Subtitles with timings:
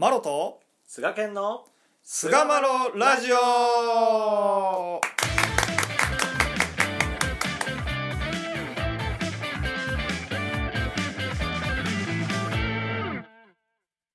[0.00, 1.64] マロと菅健の
[2.04, 5.00] 菅マロラジオ。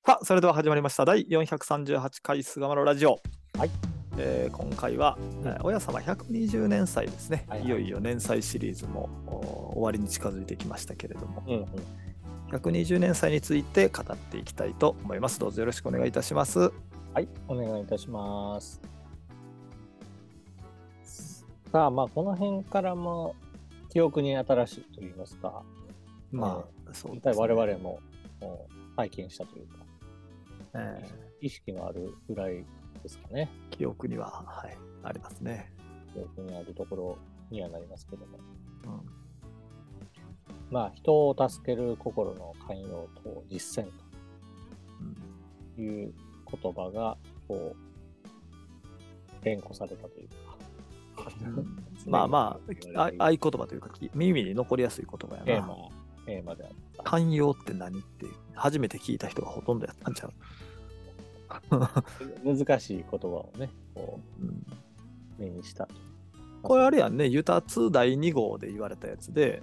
[0.06, 1.04] さあそれでは始まりました。
[1.04, 3.20] 第438回菅マロラジオ。
[3.58, 3.70] はい、
[4.16, 5.46] えー今回は、うん。
[5.46, 7.68] えー親様120年祭ですね、はいはい。
[7.68, 11.44] いよいよ年祭シリーズもお終わりに近づいてきましたけれども。
[11.46, 11.66] うんうん
[12.58, 15.40] 120年祭について語っていきたいと思います。
[15.40, 16.72] どうぞよろしくお願いいたします。
[17.12, 18.80] はいお願いいたします。
[21.72, 23.34] さあまあこの辺からも
[23.90, 25.62] 記憶に新しいと言いますか。
[26.30, 28.00] まあ、そう一体我々も
[28.40, 29.78] もう体験したというか。
[30.76, 31.04] え
[31.40, 32.64] 意識のあるぐらい
[33.02, 33.50] ですかね。
[33.70, 35.72] ー記憶には、はい、ありますね。
[36.12, 37.18] 記憶にあるところ
[37.50, 38.38] にはなりますけども。
[38.84, 39.23] うん
[40.70, 43.88] まあ人を助ける心の寛容と実践
[45.76, 46.12] という
[46.62, 47.16] 言葉が
[47.48, 47.74] こ
[49.42, 50.54] う連呼されたというか
[52.06, 52.60] まあま
[52.96, 55.74] あ、あ合言葉というか、き耳に残りやすい言葉やな。
[56.26, 57.02] テーマ、であった。
[57.02, 60.32] 寛容って何って初めて聞いた人がほとんどやったんちゃう？
[62.56, 64.52] 難しい言葉をね、こうんう、
[65.38, 65.88] 目にした。
[66.62, 69.62] これあれやんね、ユタツ第2号で言われたやつで、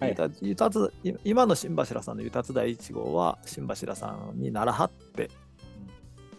[0.00, 0.10] はい。
[0.10, 5.30] ユタユタツい今の新柱さんのユタツ第1号は新柱さんに習って、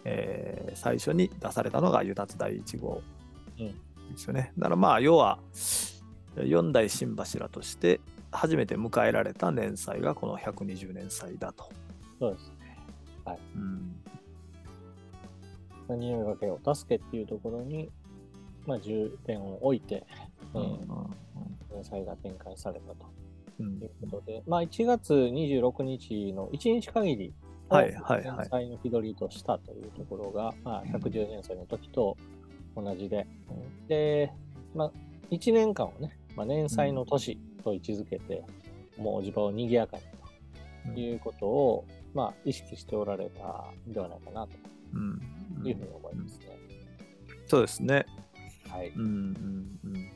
[0.04, 3.02] えー最初に出されたのがユタツ第1号
[3.58, 3.66] うん。
[3.66, 3.74] で
[4.16, 4.52] すよね。
[4.56, 5.38] だからまあ要は
[6.36, 8.00] 4代新柱として
[8.32, 11.68] 初めて迎えられた年祭がこの120年祭だと。
[12.18, 12.78] そうですね。
[13.56, 13.58] う
[15.94, 15.98] ん。
[15.98, 17.90] 匂いがけを助けっていうところに、
[18.64, 20.06] まあ、重点を置いて、
[20.54, 20.76] えうんー
[21.72, 23.06] 連載が展開されたと
[23.60, 23.82] うん。
[23.82, 27.34] いうことで、まあ、1月26日の1日限り
[27.68, 28.24] をはいはいはい。
[28.24, 32.16] 連載の日取りとしたというところが、まあ、110年祭の時と
[32.76, 33.26] 同じで、
[33.88, 34.32] で、
[34.74, 34.92] まあ、
[35.30, 38.44] 1年間をね、まあ、年祭の年と位置づけて、
[38.98, 41.84] もう地場を賑やかにということを、
[42.14, 44.52] まあ、意識しておられたんではないかなと
[44.94, 45.66] うん。
[45.66, 46.46] いうふうに思いますね。
[47.46, 48.06] そうですね。
[48.68, 48.88] はい。
[48.90, 50.10] うんうんうん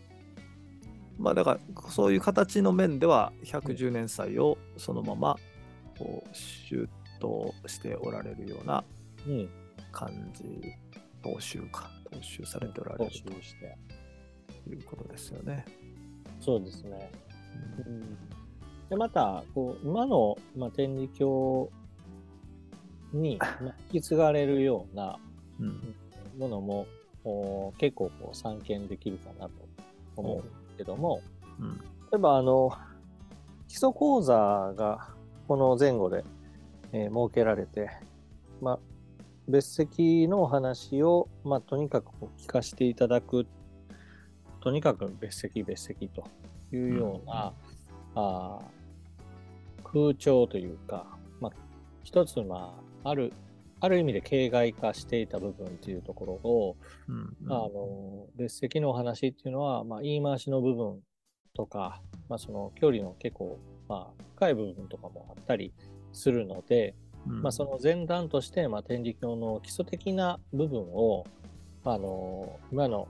[1.19, 5.37] まあだからそういう形の面では110年祭をそのまま
[5.99, 6.89] こう周
[7.19, 8.85] 到しておられるような
[9.27, 9.49] うん。
[9.95, 10.45] 感じ
[11.23, 13.79] 踏襲か踏襲されておられ募る集して。
[14.65, 15.65] ということですよね。
[16.41, 17.11] そうですね。
[17.87, 18.01] うん、
[18.89, 21.71] で、また、こう、今の、まあ、天理教
[23.13, 25.19] に、 まあ、引き継がれるような
[25.61, 25.95] うん
[26.39, 26.87] ものも、
[27.25, 29.53] お結構こう散見できるかなと
[30.17, 30.45] 思う
[30.77, 31.23] けども、
[31.59, 31.79] うん。
[31.79, 32.71] 例えばあの
[33.69, 34.35] 基礎講座
[34.77, 35.09] が
[35.49, 36.25] この前後で、
[36.93, 37.91] えー設けられて、
[38.61, 38.79] まあ、
[39.49, 43.47] 別席のお話を、まあ、とにかく聞かせていただく
[44.61, 46.25] とにかく別席別席と
[46.73, 47.53] いうような、
[48.15, 48.85] あー
[49.85, 51.06] 空調というか、
[51.41, 51.53] まあ、
[52.03, 52.75] 一つ、ま
[53.05, 53.33] あ、ある
[53.84, 56.77] ある意味で形骸化していた部分というところを、
[57.09, 61.00] うんあの別席のお話っていうのは、まあ、言い回しの部分
[61.55, 63.59] とか、まあ、その距離の結構、
[63.89, 65.73] まあ、深い部分とかもあったり
[66.12, 66.94] するので、
[67.27, 67.43] うん。
[67.43, 71.25] まあ、その前段として、まあ、天理教の基礎的な部分を、
[71.84, 73.06] あの今の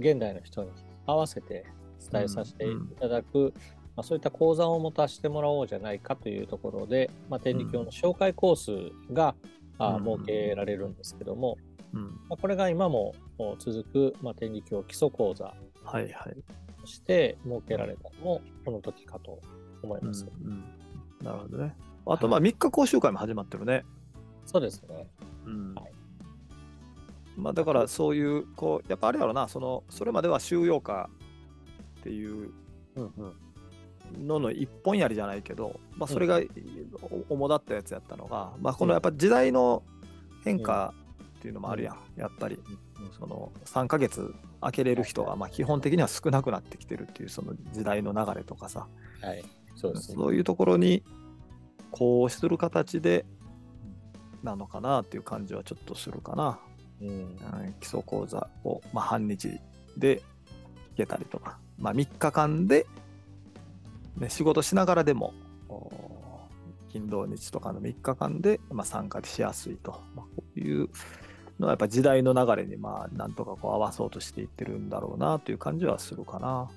[0.00, 0.70] 現代の人に
[1.06, 1.64] 合わせて
[2.10, 3.54] 伝えさせていただく、
[3.94, 9.34] まあ、そういった講座を持たせてもらおうじゃないかというところで、まあ、天理教の紹介コースが、
[9.78, 11.58] あうん設けられるんですけども、
[11.92, 15.54] うんまあ、これが今もお続く、まあ、天理教基礎講座
[15.84, 16.36] はいはい。
[16.80, 19.40] として設けられたのもこの時かと
[19.82, 20.26] 思いうんます。
[20.44, 20.64] うん
[21.22, 21.74] なるほどね。
[22.06, 23.84] あとまあ3日講習会も始まってるね。
[24.44, 25.08] そうですね。
[25.46, 25.92] うんはい
[27.36, 31.10] まあだからそういうこうやっぱあれやろなそのそれまでは収容歌
[32.00, 32.50] っていう
[32.96, 33.32] うんうん。
[34.18, 36.40] のの一本やりじゃないけど、まあ、それが
[37.28, 39.82] お主だったやつやったのが、まあ、このやっぱ時代の
[40.44, 40.94] 変化
[41.38, 42.58] っていうのもあるやん、やっぱり。
[43.18, 48.86] その3ヶ月空けれる人がまあ基本的には少なくなってきてるっていうその時代の流れとかさ。
[49.22, 49.44] はい。
[49.74, 50.16] そうですね。
[50.16, 51.02] そういうところに
[51.90, 53.26] こうする形で
[54.42, 56.58] なのかなっていう感じはちょっとするかな。
[57.00, 57.08] うん。
[57.08, 59.60] うん基礎講座を、まあ、半日
[59.96, 62.86] で行けたりとか、まあ、3日間で、
[64.16, 65.34] ね、仕事しながらでも
[65.68, 65.90] お
[66.92, 70.88] 金土日とかの3日間で、まあ、参加しやすいと、まあ、こういう
[71.58, 76.70] のはやっぱ時代の流れにまあなんとかこう合わそうとしていってるんだろうなという感じはするかな。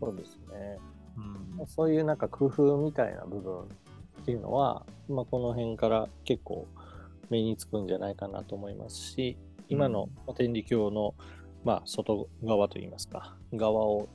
[0.00, 0.78] そうですね。
[1.58, 3.64] うんそういうなんか工夫みたいな部分っ
[4.24, 6.66] ていうのは、まあ、この辺から結構
[7.30, 9.36] 目につくんじゃないかなと思いますし、
[9.68, 11.14] 今の天理教の、
[11.64, 14.08] まあ、外側といいますか、側を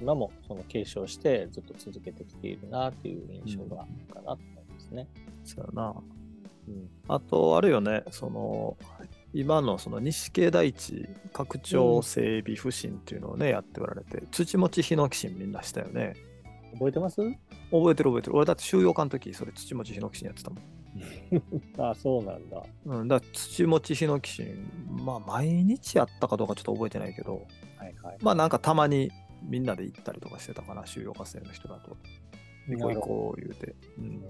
[0.00, 5.08] 今もその継承してずっと続けてきているなっていう印象があるかなと思いますね。
[5.44, 5.94] そうやな。
[6.68, 6.88] うん。
[7.08, 8.76] あと、あるよね、その、
[9.32, 16.14] 今のその西系大地拡張整備不振っていうのをね、やっておられて、土持ちヒノキシンみんなしたよね。
[16.72, 17.16] 覚えてます？
[17.70, 18.36] 覚えてる覚えてる。
[18.36, 20.62] 俺だって収容館の時、それ土持ちヒノキシンやってたもん。
[21.78, 22.62] あそうなんだ。
[22.86, 27.46] うん、だ土持ちヒノキシン、まあ毎日やったかどうかちょっと覚えてないけど、
[27.76, 28.18] はいはい。
[28.20, 29.10] まあなんかたまに
[29.46, 31.96] みんなで行ったりとかしてたかな、収容課生の人だと。
[32.68, 33.74] 行こう行こう言うて。
[33.98, 34.24] うん。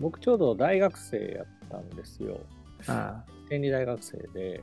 [0.00, 2.40] 僕ちょうど大学生やったんですよ。
[2.86, 4.62] あ天理大学生で。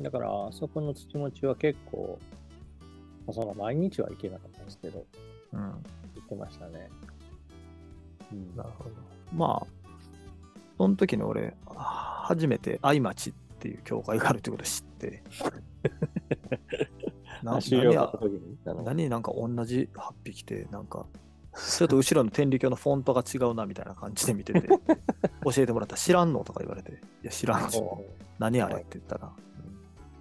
[0.00, 2.18] だから、あそこの土持ちは結構、
[3.26, 5.04] まあ、そんな毎日は行けなかったんですけど、
[5.54, 5.62] あ、うん。
[5.62, 5.78] 行
[6.24, 6.88] ってましたね。
[8.32, 8.90] うんなるほど。
[9.32, 9.66] まあ、
[10.76, 15.22] その時に俺、あ初めて愛町っていう教会があるってことを知って。
[17.46, 18.12] 何や。
[18.84, 21.06] 何なんか同じ8匹て、なんか、
[21.56, 24.68] ちょっと後ろの天理教のフォントが違うなみたいな感じで見てて、
[25.44, 28.04] 教えてもらったら知らんのとか言われて、いや知らんし、お
[28.38, 29.32] 何あれって言ったら、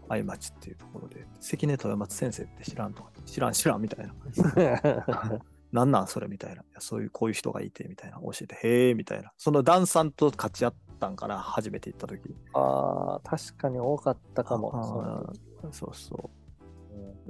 [0.07, 4.13] 愛町っていうところで、関根豊松先生って知らんとか、知らん知らんみたいな。
[4.13, 5.39] う
[5.71, 6.63] なんなんそれみたいな。
[6.79, 8.19] そういう、こういう人がいてみたいな。
[8.19, 9.33] 教えて、へえみたいな。
[9.37, 12.33] そのダンさんと勝ち合ったんかな、初めて行った時。
[12.53, 14.71] ああ、確かに多かったかも。
[14.73, 15.33] あ
[15.71, 16.44] そうそうんう。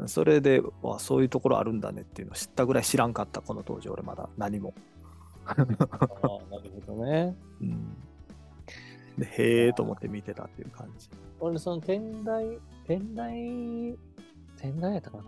[0.07, 4.73] それで、わそういうところあるんだねっていうのを知ったぐらい知らんかった、この当時、俺まだ何も。
[5.45, 7.35] ああ、なるほどね。
[7.61, 7.97] うん、
[9.17, 11.09] でへえと思って見てたっていう感じ。
[11.39, 13.97] 俺、その天台、天台、
[14.57, 15.23] 天台やったかな。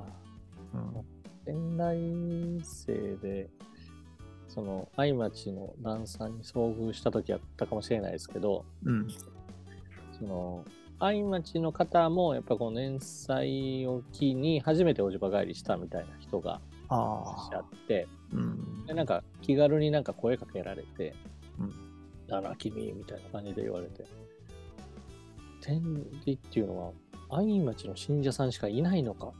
[0.73, 1.17] うん
[1.47, 1.97] 天台
[2.61, 3.49] 生で、
[4.49, 9.07] その、愛町の段差に遭遇した時やったかもしれないですけど、うん。
[10.19, 10.65] その、
[10.99, 17.59] 愛町の方も、やっぱこの年祭を機に初めておじば帰りしたみたいな人がいらっしゃ。
[17.59, 18.85] って、うん。
[18.85, 21.15] でなんか気軽になんか声かけられて、
[21.59, 21.87] うん
[22.29, 24.03] あら、君、みたいな感じで言われて、
[25.61, 25.81] 天
[26.25, 26.91] 理っていうのは、
[27.29, 29.33] 愛町の信者さんしかいないのか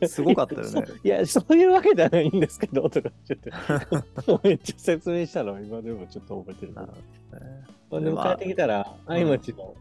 [0.00, 0.84] とすごかったよね。
[1.02, 3.50] いや、そういうわけではないんですけど、とか言って、
[4.48, 6.74] めっちゃ説明したのは今でもちょっと覚えてる。
[6.74, 7.75] なるほどね。
[7.90, 9.74] ほんで、まあ帰ってきたら、愛町の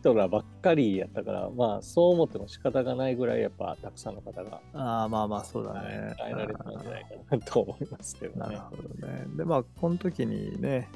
[0.00, 6.14] 人らばっかりやったから、まあ、そう思っても仕方がないぐらい、やっぱ、たくさんの方が、ああ、まあまあ、そうだね。
[6.18, 8.76] 変えられたんじゃないかなと思いますけどね なる。
[8.76, 9.24] ほどね。
[9.36, 10.88] で、まあ、この時にね、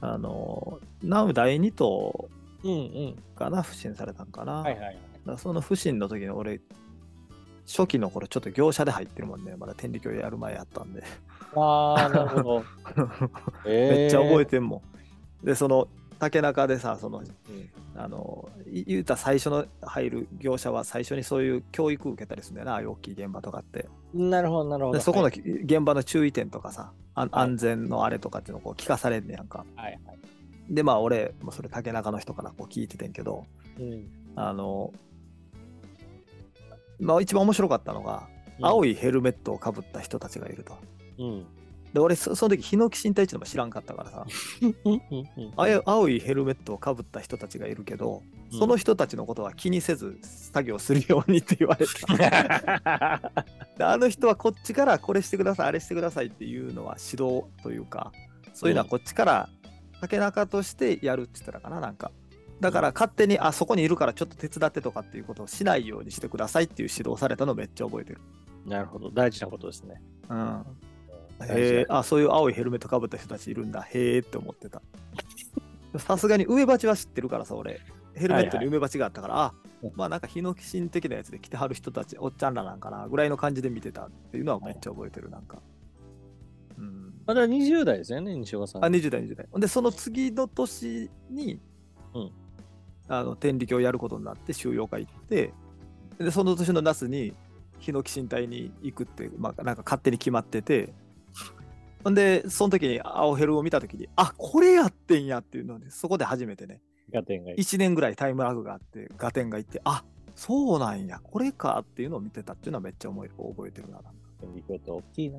[0.00, 2.28] あの、ナウ第2党
[2.62, 2.74] うんう
[3.10, 3.16] ん。
[3.36, 4.60] かな、不審されたんかな。
[4.60, 4.98] はいはいはい。
[5.38, 6.60] その不審の時に俺、
[7.66, 9.54] 初期の頃ちょっと業者で入ってるもんね。
[9.56, 11.02] まだ天理教やる前やったんで。
[11.54, 12.64] ああ、なるほど。
[13.64, 14.82] めっちゃ覚えて、てんもん。
[15.42, 15.88] で、その
[16.18, 17.30] 竹中でさ、その、うん
[17.96, 23.88] あの、い言うたら最初の入る業者は最初にそういう教育受けたりするんだよな、ああいう大きい現場とかって。
[24.14, 24.98] なるほど、なるほど。
[24.98, 29.64] でそこのはい現場の注意点とかさ、あはい安全のあれとかっていうのをこう聞かされんねやんか。
[29.76, 30.18] はいはい。
[30.70, 33.44] で、まあ俺、もうそれ竹中の人からこう聞いててんけど、
[33.78, 34.06] うん
[34.36, 34.92] あの、
[37.00, 38.28] まあ一番面白かったのが、
[38.62, 40.76] 青いヘルメットをかぶった人たちがいると。
[41.18, 41.46] うん。
[41.92, 44.26] で、俺そ、その時、ヒノキ身体っていうのも知らんかったからさ、
[45.84, 53.32] 青いヘルメットをかぶった人たちがいるけど、その人たちのことは気にせず作業するようにって言われた。
[53.78, 58.12] であの人はこっちからこれしてください、あれしてくださいっていうのは指導というか、
[58.54, 59.48] そういうのはこっちから
[60.00, 62.12] 竹中としてやるって言ってたかな、なんか。
[62.60, 68.20] だから勝手に、あそこにいるからちょっと手伝ってとかっていうことをしないようにしてくださいっていう指導されたのめっちゃ覚えてる。
[68.66, 69.10] なるほど。
[69.10, 70.02] 大事なことですね。
[70.28, 70.64] うん。
[71.48, 73.82] え、あ、そういう青いヘルメットかぶった人たちいるんだ。
[73.82, 74.82] へえって思ってた。
[75.98, 77.80] さすがに梅鉢は知ってるからさ、俺。
[78.14, 85.60] ヘルメットに梅鉢があったから、うんあ、まあなんかヒノキシン的なやつで着てはる人たち、おっちゃんらなんかな、ぐらいの感じで見てたっていうのはめっちゃ覚えてる、なんか。
[86.78, 87.14] うん。
[87.26, 88.84] あれは20代ですよね、西岡さん。
[88.84, 89.46] あ、20代、20代。
[89.60, 91.60] で、その次の年に、
[92.14, 92.32] うん
[93.08, 95.52] あの、天理教やることになって、収容会行って、
[96.18, 97.34] で、その年の夏に、
[97.78, 100.92] ヒノキ身体に行くって、まあ、なんか勝手に決まってて、ほ
[102.08, 106.80] んで、その時に青ヘルを見た時に、あ、これやってんやっていうので、そこで初めてね、
[107.12, 107.58] ガテンがいい。
[107.58, 110.04] 1年ぐらいタイムラグがあって、ガテンがいって、あ、
[110.34, 114.00] そうなんや、これかっていうのを見てたっていうのはめっちゃ思い覚えてるな。
[114.54, 115.38] リコって大きいな。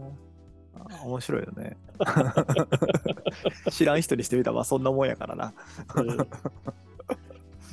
[0.75, 1.77] あ面白いよね。
[3.71, 5.53] 知らん人にしてみたら、まあそんなもんやからな。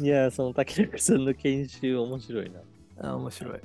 [0.00, 2.61] いや、その竹中さんの研修面白いな。
[3.11, 3.61] あ面白い。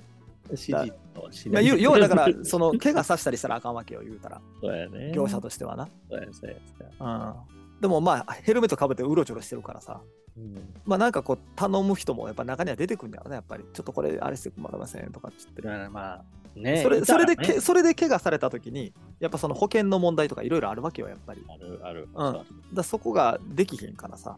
[1.51, 5.11] まあ、要 要はだから、その怪我させたりしたらあかんわけよ、言うたら、そうやね。
[5.13, 5.87] 業者としてはな。
[6.09, 7.35] そうや、そうや、そうや。
[7.75, 10.01] うん、でもまあヘルメットかぶってうろちょろしてるからさ。
[10.37, 10.73] うん。
[10.85, 13.63] まあなんかこう頼む人もやっぱ中には出てくるんだろうねやっぱり。
[13.71, 15.61] ちょっとこれあれしてもらえませんとかって。
[15.61, 16.23] だからまあ
[16.55, 17.53] ねそれそれでいたらね。
[17.55, 21.45] けそれで怪我された時にやっぱその保険の問題とかいろいろあるわけよやっぱり。
[21.47, 22.33] あるある、うん。
[22.33, 22.45] そう。
[22.73, 24.37] らそこができひんからさ。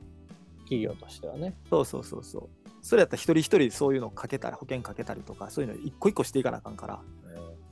[0.66, 1.56] 企業としてはね。
[1.70, 7.00] そうそうそうそうそれやったら一人一人そういうのかけたり保険かけたりとかそういうの一個一個していかなあかんから。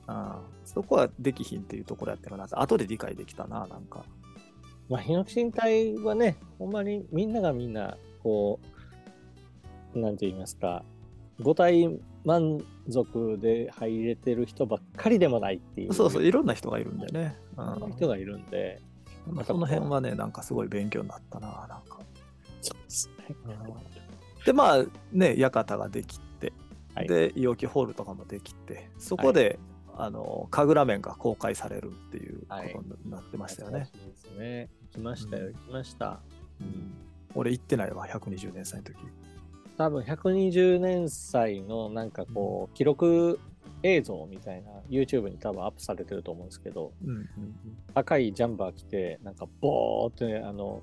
[0.08, 0.36] うん。
[0.64, 4.04] そこはできひんっていうところやったらな後で理解できたななんか。
[4.88, 8.58] まあ、ヒノキシン体はね、ほんまにみんながみんな、こ
[9.94, 10.84] う、なんて言いますか、
[11.40, 11.88] 五体
[12.24, 15.94] 満足で入れてる人ばっかりでもないっていう。
[15.94, 18.82] そうそういろんな人がいるんでね、ういろんな人がいるんで、
[19.30, 19.34] ん。
[19.36, 22.00] まあ、その辺はねなんかすごい勉強になったななんか。
[22.60, 23.36] そうですね。
[24.44, 26.52] でまあね館ができて、
[26.94, 27.08] はい。
[27.08, 29.58] で陽気ホールとかもできてそこで、
[29.96, 34.68] あの神楽面が公開されるっていうことになってましたよね、そうですね。
[34.82, 35.52] 行きましたよ、うん。
[35.52, 36.20] 行きました。
[36.60, 36.94] うん。
[37.34, 38.96] 俺行ってないわ120年祭の時。
[39.76, 43.40] 多分120年祭のなんかこう、記録
[43.82, 47.28] 映像みたいな YouTube に多分アップされてると思うんですけど、うんうん
[47.96, 50.82] 赤いジャンバー着て、なんかボーってね、あの、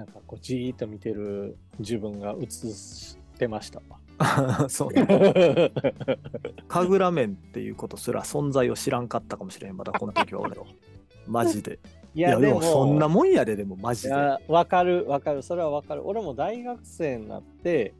[0.00, 3.82] なんかこうじーっと見てる自分が映してました。
[4.68, 4.90] そう
[6.68, 10.64] 神楽面っていうことすら存在を知らんかったかもしれんまだこの時は俺は。
[11.28, 11.78] マジで。
[12.14, 14.14] いいやでもそんなもんやででもマジで。
[14.48, 15.42] わかるわかる。
[15.42, 16.06] それはわかる。
[16.06, 17.92] 俺も大学生になって、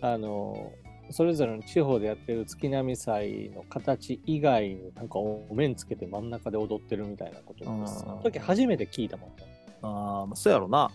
[0.00, 0.72] あの、
[1.10, 9.46] それぞれの地方でやってる月並祭の形以外になんかお面つけて真ん中で踊ってるみたいなことうんをその時初めて聞いたもんね。
[9.82, 10.90] ああまあそうやろな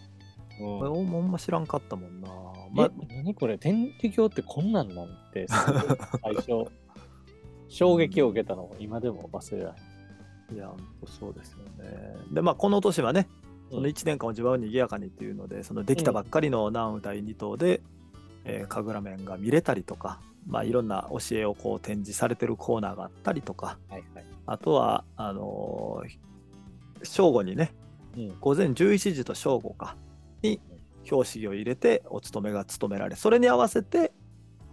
[0.62, 0.78] うん。
[0.80, 2.30] 俺ほんま知らんかったもんな。
[2.74, 3.58] まあえ、何これ？
[3.58, 5.46] 天地教ってこんなんなんて、
[6.24, 6.66] 最初、
[7.68, 9.76] 衝撃を受けたのを今でも忘れない。
[10.56, 12.16] いや、本当そうですよね。
[12.34, 13.28] で、まあ、この年はね、
[13.70, 17.82] そのうん1年間を自分を賑やかにっていうので、そのできたばっかりの南雨第2島で、
[18.44, 24.26] えー神楽面が見れたりとか、まあ、いろんな教えをこう展示されてるコーナーがあったりとか、はいはい。
[24.48, 26.32] あとは、あのー
[27.04, 27.74] 正午にね、
[28.18, 28.36] うん。
[28.40, 29.96] 午前11時と正午か、
[30.42, 30.60] に
[31.10, 34.12] 表紙を入れてお勤めが務められ、それに合わせて、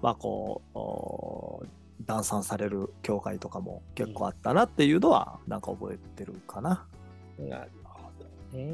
[0.02, 1.62] まあ、こう、お
[2.06, 6.86] 談算される教会とかも結構あったなっていうのは、なんか覚えてるかな。
[7.38, 8.10] なるほ
[8.52, 8.64] どね。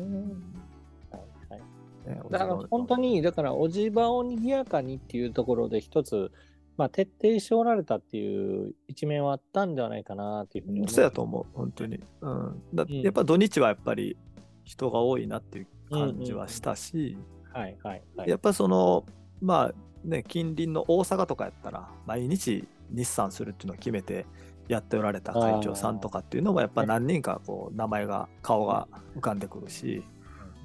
[1.10, 1.60] はいはい
[2.06, 6.30] ねだから本当に、だから、おじばをにぎやかにっていうところで一つ、
[6.76, 10.92] まあ、徹底しておられたっていう一面はあったんではないかなっていうふうに思う。
[10.92, 12.00] そうやと思う、本当に。
[12.20, 14.16] うん、だんやっぱ土日はやっぱり
[14.64, 17.16] 人が多いなっていう感じはしたし、
[17.52, 18.30] はいはいはい。
[18.30, 19.04] やっぱその、
[19.40, 24.26] まあね、近隣の大阪とかやったら、毎日日産するっていうのを決めて
[24.68, 30.02] やっておられた会長さんとかっていうのも、やっぱ何人かこう名前が、顔が浮かんでくるし、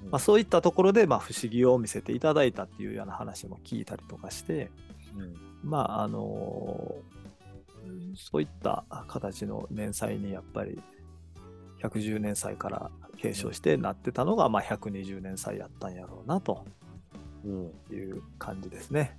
[0.04, 4.72] うんまあ、そういったところでまあ不思議を見せていただいたっていうような話も聞いたりとかして、
[5.18, 5.36] うん。
[5.70, 6.96] まああの
[8.16, 10.82] そういった形の年祭にやっぱり
[11.82, 16.66] 110年祭から継承してなってたのがまあ120年祭やったんやろうなと
[17.46, 19.18] うんいう感じですね。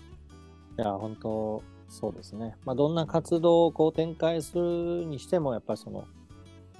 [0.79, 2.57] いや、本当、そうですね。
[2.65, 6.05] まあ、どんな活動をこう展開するにしても、やっぱりその、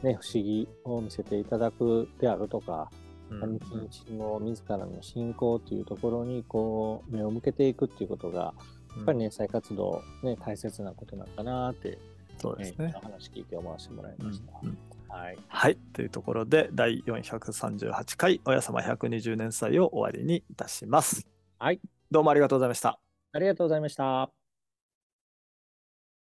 [0.03, 2.91] ね、不思議を見せていただくであるとか、
[3.31, 3.61] うん
[3.91, 8.55] 日々の自らの信仰っていうところにこう目を向けていくっていうことが、
[8.97, 11.99] やっぱり年祭活動、ね、大切なことなのかなって、え
[12.39, 13.01] そうですねー。
[13.01, 14.53] 話聞いて思わせてもらいうんました。
[14.63, 14.77] うん
[15.11, 15.39] はい。
[15.49, 15.77] はい。
[15.93, 21.27] というところで、第438回、親様120年祭を終わりにいたします。
[21.59, 21.81] はい。
[22.11, 23.01] どうもありがとうございました。
[23.33, 24.40] ありがとうございました。